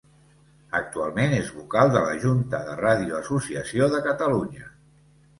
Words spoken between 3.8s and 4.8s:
de Catalunya.